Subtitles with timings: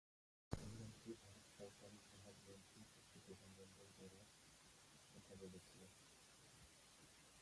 [0.51, 4.27] এই রাজ্যে ভারত সরকারের জাহাজ মন্ত্রক একটি প্রধান বন্দর গড়ার
[5.13, 5.77] কথা বলেছে।